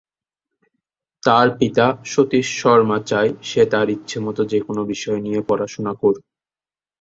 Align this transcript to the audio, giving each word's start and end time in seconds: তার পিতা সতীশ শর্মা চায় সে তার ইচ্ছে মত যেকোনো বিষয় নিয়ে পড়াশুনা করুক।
তার 1.23 1.47
পিতা 1.57 1.85
সতীশ 2.05 2.47
শর্মা 2.59 2.97
চায় 3.01 3.31
সে 3.41 3.61
তার 3.65 3.87
ইচ্ছে 3.89 4.17
মত 4.19 4.37
যেকোনো 4.51 4.81
বিষয় 4.85 5.19
নিয়ে 5.21 5.41
পড়াশুনা 5.47 5.91
করুক। 6.01 6.23